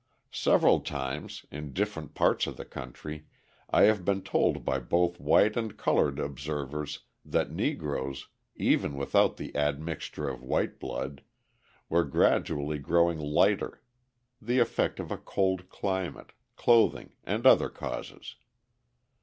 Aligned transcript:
Several 0.33 0.79
times, 0.79 1.45
in 1.51 1.73
different 1.73 2.15
parts 2.15 2.47
of 2.47 2.57
the 2.57 2.65
country, 2.65 3.27
I 3.69 3.83
have 3.83 4.03
been 4.03 4.23
told 4.23 4.65
by 4.65 4.79
both 4.79 5.19
white 5.19 5.55
and 5.55 5.77
coloured 5.77 6.17
observers 6.17 7.01
that 7.23 7.51
Negroes, 7.51 8.27
even 8.55 8.95
without 8.95 9.37
the 9.37 9.55
admixture 9.55 10.27
of 10.27 10.41
white 10.41 10.79
blood, 10.79 11.21
were 11.87 12.03
gradually 12.03 12.79
growing 12.79 13.19
lighter 13.19 13.83
the 14.41 14.57
effect 14.57 14.99
of 14.99 15.11
a 15.11 15.17
cold 15.19 15.69
climate, 15.69 16.31
clothing 16.55 17.11
and 17.23 17.45
other 17.45 17.69
causes. 17.69 18.37